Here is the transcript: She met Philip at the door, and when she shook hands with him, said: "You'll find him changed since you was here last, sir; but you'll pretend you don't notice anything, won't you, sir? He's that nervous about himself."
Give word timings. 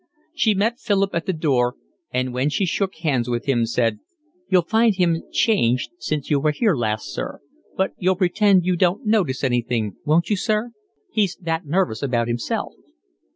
She 0.33 0.55
met 0.55 0.79
Philip 0.79 1.13
at 1.13 1.27
the 1.27 1.31
door, 1.33 1.75
and 2.11 2.33
when 2.33 2.49
she 2.49 2.65
shook 2.65 2.95
hands 2.95 3.29
with 3.29 3.45
him, 3.45 3.67
said: 3.67 3.99
"You'll 4.49 4.63
find 4.63 4.95
him 4.95 5.21
changed 5.31 5.91
since 5.99 6.27
you 6.31 6.39
was 6.39 6.57
here 6.57 6.75
last, 6.75 7.13
sir; 7.13 7.39
but 7.77 7.91
you'll 7.99 8.15
pretend 8.15 8.65
you 8.65 8.75
don't 8.75 9.05
notice 9.05 9.43
anything, 9.43 9.97
won't 10.03 10.31
you, 10.31 10.35
sir? 10.37 10.71
He's 11.11 11.35
that 11.43 11.67
nervous 11.67 12.01
about 12.01 12.27
himself." 12.27 12.73